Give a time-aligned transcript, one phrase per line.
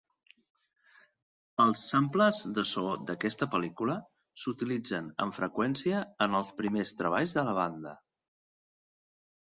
[1.65, 3.97] Els samples de so d'aquesta pel·lícula
[4.45, 7.95] s'utilitzen amb freqüència en els primers treballs de la banda.